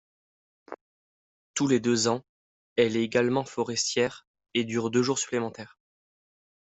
Tous 1.53 1.67
les 1.67 1.79
deux 1.79 2.07
ans, 2.07 2.25
elle 2.75 2.97
est 2.97 3.03
également 3.03 3.43
forestière 3.45 4.25
et 4.55 4.63
dure 4.63 4.89
deux 4.89 5.03
jours 5.03 5.19
supplémentaires. 5.19 5.77